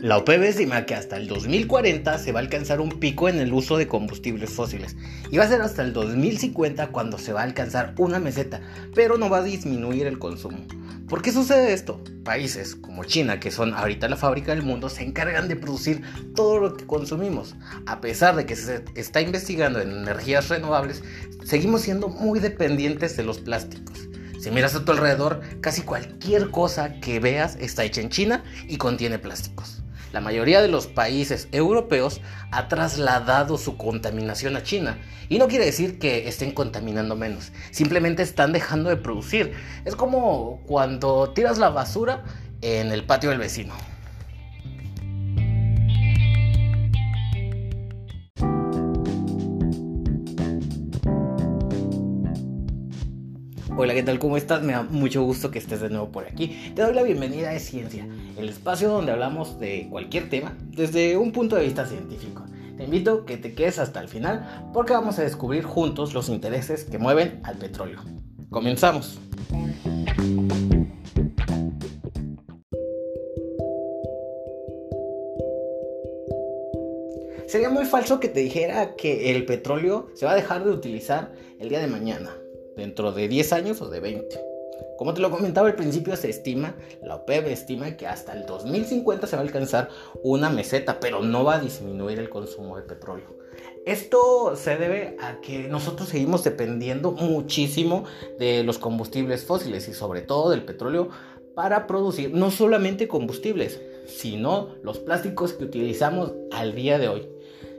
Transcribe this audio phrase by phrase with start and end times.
[0.00, 3.52] La OPEP estima que hasta el 2040 se va a alcanzar un pico en el
[3.52, 4.96] uso de combustibles fósiles
[5.28, 8.60] y va a ser hasta el 2050 cuando se va a alcanzar una meseta,
[8.94, 10.58] pero no va a disminuir el consumo.
[11.08, 12.00] ¿Por qué sucede esto?
[12.22, 16.00] Países como China, que son ahorita la fábrica del mundo, se encargan de producir
[16.36, 17.56] todo lo que consumimos.
[17.86, 21.02] A pesar de que se está investigando en energías renovables,
[21.42, 24.08] seguimos siendo muy dependientes de los plásticos.
[24.38, 28.76] Si miras a tu alrededor, casi cualquier cosa que veas está hecha en China y
[28.76, 29.82] contiene plásticos.
[30.12, 34.98] La mayoría de los países europeos ha trasladado su contaminación a China.
[35.28, 39.52] Y no quiere decir que estén contaminando menos, simplemente están dejando de producir.
[39.84, 42.24] Es como cuando tiras la basura
[42.62, 43.74] en el patio del vecino.
[53.80, 54.18] Hola, ¿qué tal?
[54.18, 54.60] ¿Cómo estás?
[54.64, 56.72] Me da mucho gusto que estés de nuevo por aquí.
[56.74, 61.30] Te doy la bienvenida a Ciencia, el espacio donde hablamos de cualquier tema desde un
[61.30, 62.44] punto de vista científico.
[62.76, 66.28] Te invito a que te quedes hasta el final porque vamos a descubrir juntos los
[66.28, 68.00] intereses que mueven al petróleo.
[68.50, 69.20] Comenzamos.
[77.46, 81.32] Sería muy falso que te dijera que el petróleo se va a dejar de utilizar
[81.60, 82.30] el día de mañana
[82.78, 84.40] dentro de 10 años o de 20.
[84.96, 89.26] Como te lo comentaba al principio, se estima, la OPEP estima que hasta el 2050
[89.26, 89.90] se va a alcanzar
[90.22, 93.36] una meseta, pero no va a disminuir el consumo de petróleo.
[93.84, 98.04] Esto se debe a que nosotros seguimos dependiendo muchísimo
[98.38, 101.08] de los combustibles fósiles y sobre todo del petróleo
[101.54, 107.28] para producir no solamente combustibles, sino los plásticos que utilizamos al día de hoy.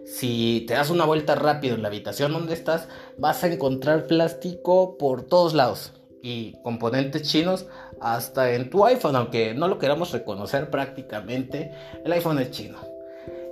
[0.10, 2.88] Si te das una vuelta rápido en la habitación donde estás,
[3.20, 5.94] vas a encontrar plástico por todos lados
[6.24, 7.68] y componentes chinos
[8.02, 11.72] hasta en tu iPhone, aunque no lo queramos reconocer prácticamente,
[12.04, 12.80] el iPhone es chino.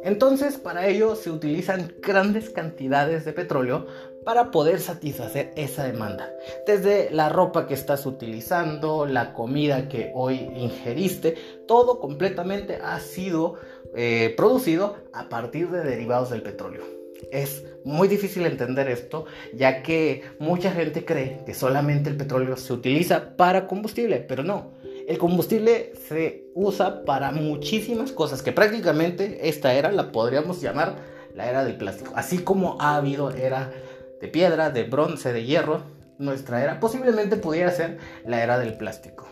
[0.03, 3.85] Entonces, para ello se utilizan grandes cantidades de petróleo
[4.25, 6.29] para poder satisfacer esa demanda.
[6.65, 11.35] Desde la ropa que estás utilizando, la comida que hoy ingeriste,
[11.67, 13.55] todo completamente ha sido
[13.99, 16.83] eh, producido a partir de derivados del petróleo.
[17.31, 19.25] Es muy difícil entender esto,
[19.55, 24.73] ya que mucha gente cree que solamente el petróleo se utiliza para combustible, pero no.
[25.07, 30.97] El combustible se usa para muchísimas cosas, que prácticamente esta era la podríamos llamar
[31.33, 32.13] la era del plástico.
[32.15, 33.73] Así como ha habido era
[34.21, 35.81] de piedra, de bronce, de hierro,
[36.19, 37.97] nuestra era posiblemente pudiera ser
[38.27, 39.27] la era del plástico.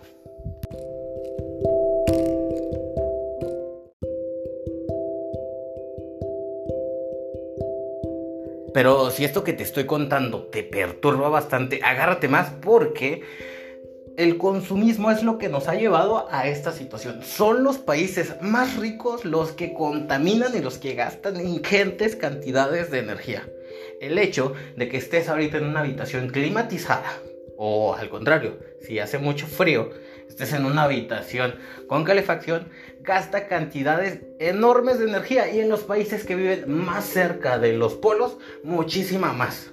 [8.76, 13.24] Pero si esto que te estoy contando te perturba bastante, agárrate más porque
[14.18, 17.24] el consumismo es lo que nos ha llevado a esta situación.
[17.24, 23.00] Son los países más ricos los que contaminan y los que gastan ingentes cantidades de
[23.00, 23.48] energía.
[24.02, 27.22] El hecho de que estés ahorita en una habitación climatizada,
[27.58, 29.90] o al contrario, si hace mucho frío,
[30.28, 31.56] estés en una habitación
[31.88, 32.70] con calefacción,
[33.02, 37.94] gasta cantidades enormes de energía y en los países que viven más cerca de los
[37.94, 39.72] polos, muchísima más.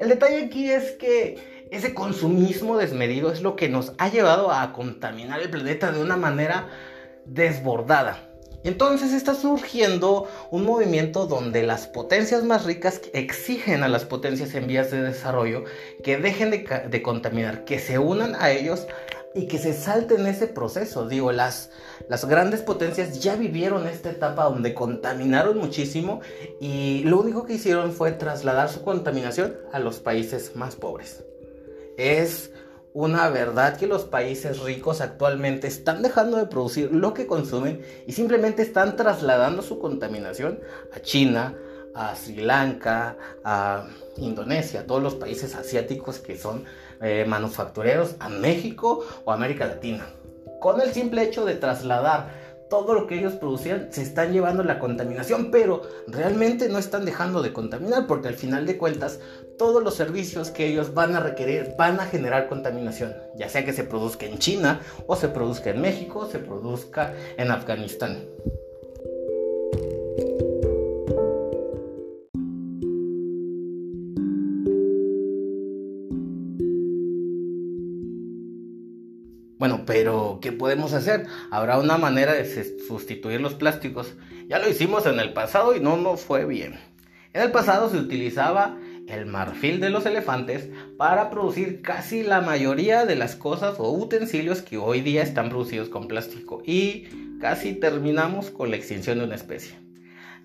[0.00, 4.72] El detalle aquí es que ese consumismo desmedido es lo que nos ha llevado a
[4.72, 6.68] contaminar el planeta de una manera
[7.24, 8.25] desbordada.
[8.66, 14.66] Entonces está surgiendo un movimiento donde las potencias más ricas exigen a las potencias en
[14.66, 15.62] vías de desarrollo
[16.02, 18.88] que dejen de, de, contaminar, que se unan a ellos
[19.36, 21.06] y que se salten ese proceso.
[21.06, 21.70] Digo, las,
[22.08, 26.20] las grandes potencias ya vivieron esta etapa donde contaminaron muchísimo
[26.60, 31.22] y lo único que hicieron fue trasladar su contaminación a los países más pobres.
[31.96, 32.50] Es
[32.96, 38.12] una verdad que los países ricos actualmente están dejando de producir lo que consumen y
[38.12, 40.60] simplemente están trasladando su contaminación
[40.94, 41.54] a China,
[41.94, 43.86] a Sri Lanka, a
[44.16, 46.64] Indonesia, a todos los países asiáticos que son
[47.02, 50.06] eh, manufactureros, a México o América Latina.
[50.58, 54.78] Con el simple hecho de trasladar todo lo que ellos producían se están llevando la
[54.78, 59.20] contaminación, pero realmente no están dejando de contaminar porque al final de cuentas
[59.58, 63.72] todos los servicios que ellos van a requerir van a generar contaminación, ya sea que
[63.72, 68.26] se produzca en China o se produzca en México o se produzca en Afganistán.
[79.66, 81.26] Bueno, pero ¿qué podemos hacer?
[81.50, 82.44] ¿Habrá una manera de
[82.86, 84.14] sustituir los plásticos?
[84.46, 86.78] Ya lo hicimos en el pasado y no nos fue bien.
[87.32, 88.78] En el pasado se utilizaba
[89.08, 94.62] el marfil de los elefantes para producir casi la mayoría de las cosas o utensilios
[94.62, 96.62] que hoy día están producidos con plástico.
[96.64, 97.08] Y
[97.40, 99.74] casi terminamos con la extinción de una especie.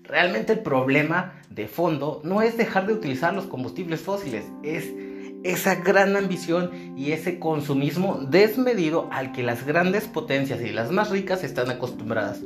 [0.02, 4.92] Realmente el problema de fondo no es dejar de utilizar los combustibles fósiles, es
[5.44, 11.10] esa gran ambición y ese consumismo desmedido al que las grandes potencias y las más
[11.10, 12.40] ricas están acostumbradas.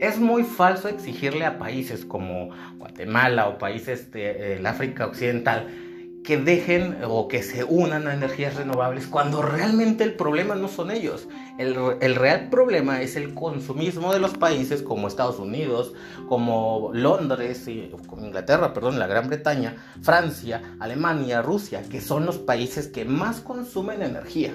[0.00, 5.68] Es muy falso exigirle a países como Guatemala o países del África Occidental
[6.24, 10.90] que dejen o que se unan a energías renovables cuando realmente el problema no son
[10.90, 11.28] ellos.
[11.58, 15.94] El, el, real problema es el consumismo de los países como Estados Unidos,
[16.28, 22.38] como Londres, y, como Inglaterra, perdón, la Gran Bretaña, Francia, Alemania, Rusia, que son los
[22.38, 24.54] países que más consumen energía.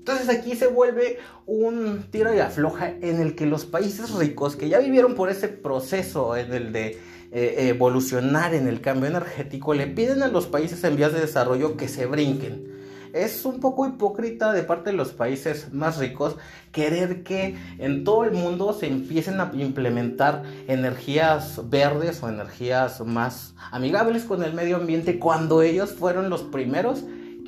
[0.00, 4.70] Entonces aquí se vuelve un tiro y afloja en el que los países ricos que
[4.70, 6.98] ya vivieron por ese proceso en el de
[7.32, 11.76] eh, evolucionar en el cambio energético, le piden a los países en vías de desarrollo
[11.76, 12.70] que se brinquen.
[13.12, 16.36] Es un poco hipócrita de parte de los países más ricos
[16.70, 23.54] querer que en todo el mundo se empiecen a implementar energías verdes o energías más
[23.72, 27.04] amigables con el medio ambiente cuando ellos fueron los primeros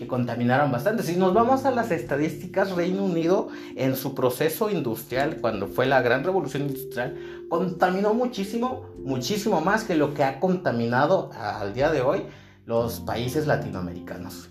[0.07, 1.03] contaminaron bastante.
[1.03, 6.03] Si nos vamos a las estadísticas, Reino Unido en su proceso industrial, cuando fue la
[6.03, 7.17] gran revolución industrial,
[7.49, 12.23] contaminó muchísimo, muchísimo más que lo que ha contaminado al día de hoy
[12.67, 14.49] los países latinoamericanos.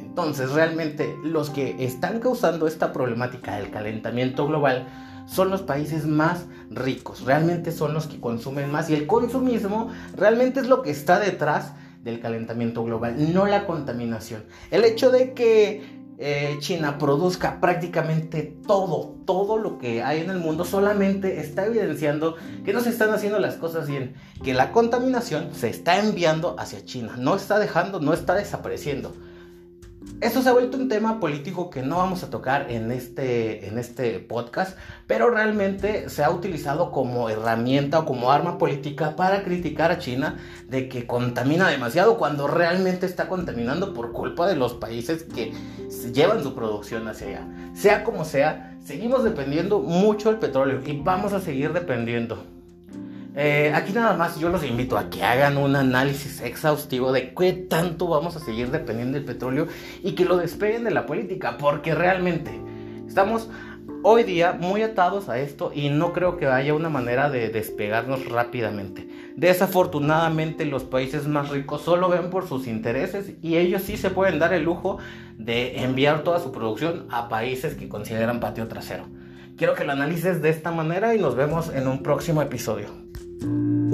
[0.00, 4.86] Entonces, realmente los que están causando esta problemática del calentamiento global
[5.26, 10.60] son los países más ricos, realmente son los que consumen más y el consumismo realmente
[10.60, 11.72] es lo que está detrás
[12.04, 14.44] del calentamiento global, no la contaminación.
[14.70, 20.38] El hecho de que eh, China produzca prácticamente todo, todo lo que hay en el
[20.38, 24.14] mundo, solamente está evidenciando que no se están haciendo las cosas bien,
[24.44, 29.12] que la contaminación se está enviando hacia China, no está dejando, no está desapareciendo.
[30.20, 33.78] Esto se ha vuelto un tema político que no vamos a tocar en este, en
[33.78, 39.90] este podcast, pero realmente se ha utilizado como herramienta o como arma política para criticar
[39.90, 40.38] a China
[40.68, 45.52] de que contamina demasiado cuando realmente está contaminando por culpa de los países que
[46.12, 47.48] llevan su producción hacia allá.
[47.74, 52.53] Sea como sea, seguimos dependiendo mucho del petróleo y vamos a seguir dependiendo.
[53.36, 57.52] Eh, aquí nada más yo los invito a que hagan un análisis exhaustivo de qué
[57.52, 59.66] tanto vamos a seguir dependiendo del petróleo
[60.04, 62.52] y que lo despeguen de la política, porque realmente
[63.08, 63.50] estamos
[64.04, 68.28] hoy día muy atados a esto y no creo que haya una manera de despegarnos
[68.28, 69.08] rápidamente.
[69.34, 74.38] Desafortunadamente los países más ricos solo ven por sus intereses y ellos sí se pueden
[74.38, 74.98] dar el lujo
[75.38, 79.08] de enviar toda su producción a países que consideran patio trasero.
[79.56, 83.03] Quiero que lo analices de esta manera y nos vemos en un próximo episodio.
[83.44, 83.93] Thank you.